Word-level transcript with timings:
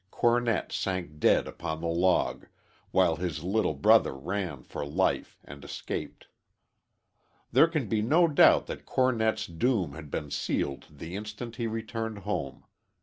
Cornett 0.09 0.71
sank 0.71 1.19
dead 1.19 1.47
upon 1.47 1.79
the 1.79 1.85
log, 1.87 2.47
while 2.89 3.17
his 3.17 3.43
little 3.43 3.75
brother 3.75 4.15
ran 4.15 4.63
for 4.63 4.83
life 4.83 5.37
and 5.43 5.63
escaped. 5.63 6.25
There 7.51 7.67
can 7.67 7.87
be 7.87 8.01
no 8.01 8.27
doubt 8.27 8.65
that 8.65 8.87
Cornett's 8.87 9.45
doom 9.45 9.93
had 9.93 10.09
been 10.09 10.31
sealed 10.31 10.87
the 10.89 11.15
instant 11.15 11.57
he 11.57 11.67
returned 11.67 12.17
home. 12.17 12.65